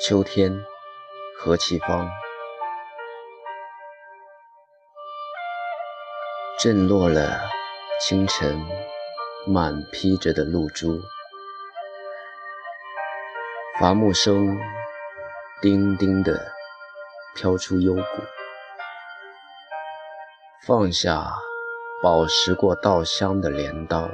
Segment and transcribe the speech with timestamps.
[0.00, 0.64] 秋天，
[1.36, 2.08] 何其芳。
[6.56, 7.40] 震落了
[8.00, 8.64] 清晨
[9.44, 11.00] 满披着的露珠，
[13.80, 14.56] 伐木声
[15.60, 16.52] 叮叮的
[17.34, 18.02] 飘出幽谷。
[20.64, 21.26] 放下
[22.00, 24.08] 饱食过稻香的镰刀，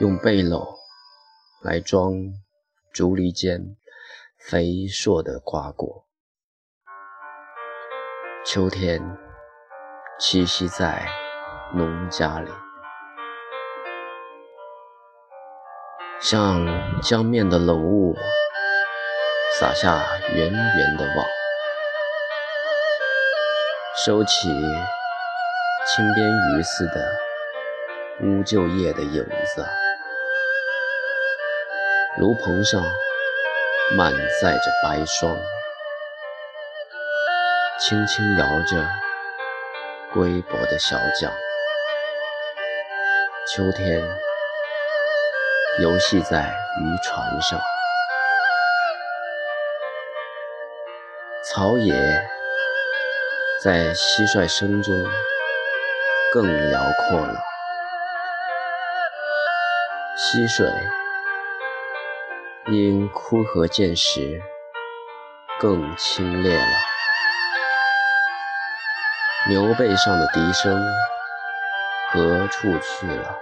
[0.00, 0.66] 用背篓
[1.62, 2.12] 来装。
[2.92, 3.74] 竹篱间
[4.36, 6.04] 肥硕的瓜果，
[8.44, 9.00] 秋天
[10.20, 11.08] 栖息在
[11.72, 12.50] 农家里，
[16.20, 18.14] 像江面的冷雾，
[19.58, 20.04] 撒下
[20.34, 21.26] 圆圆的网，
[24.04, 24.50] 收起
[25.86, 27.10] 青边鱼似的
[28.20, 29.66] 乌桕叶的影子。
[32.18, 32.82] 炉棚上
[33.96, 35.34] 满载着白霜，
[37.78, 38.86] 轻轻摇着
[40.12, 41.32] 龟薄的小桨。
[43.46, 44.06] 秋天
[45.80, 47.58] 游戏在渔船上，
[51.42, 51.94] 草野
[53.62, 54.94] 在蟋蟀声中
[56.30, 57.42] 更辽阔了，
[60.14, 60.70] 溪水。
[62.66, 64.40] 因枯荷见时，
[65.58, 66.66] 更清冽了。
[69.48, 70.80] 牛背上的笛声
[72.12, 73.36] 何处去了？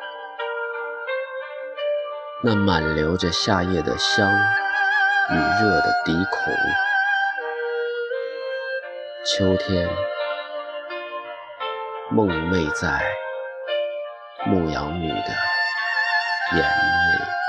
[2.42, 6.54] 那满流着夏夜的香与热的笛孔。
[9.26, 9.86] 秋天
[12.10, 13.02] 梦寐在
[14.46, 15.28] 牧羊女的
[16.56, 17.39] 眼里。